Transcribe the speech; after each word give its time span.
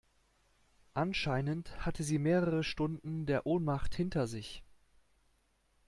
Anscheinend 0.95 1.77
hatte 1.85 2.01
sie 2.03 2.17
mehrere 2.17 2.63
Stunden 2.63 3.27
der 3.27 3.45
Ohnmacht 3.45 3.93
hinter 3.93 4.25
sich. 4.25 4.63